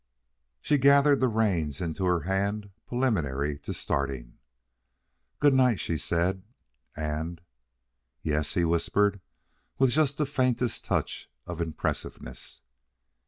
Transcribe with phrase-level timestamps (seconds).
[0.63, 4.39] She gathered the reins into her hand preliminary to starting.
[5.39, 6.41] "Good night," she said,
[6.95, 7.39] "and"
[8.23, 9.21] "Yes," he whispered,
[9.77, 12.61] with just the faintest touch of impressiveness.